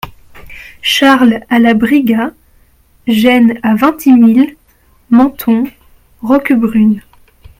Charles 0.81 1.45
a 1.49 1.59
la 1.59 1.75
Briga; 1.75 2.33
Gênes 3.05 3.59
a 3.61 3.75
Vintimille, 3.75 4.57
Menton, 5.11 5.65
Roquebrune. 6.23 7.03